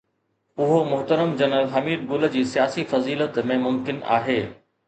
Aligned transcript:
اهو 0.63 0.77
محترم 0.91 1.35
جنرل 1.41 1.69
حميد 1.75 2.07
گل 2.13 2.25
جي 2.37 2.43
سياسي 2.55 2.89
فضيلت 2.95 3.41
۾ 3.53 3.59
ممڪن 3.67 4.05
آهي. 4.21 4.41